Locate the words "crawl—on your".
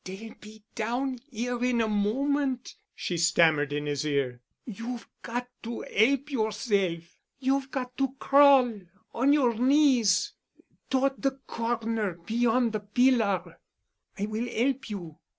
8.15-9.53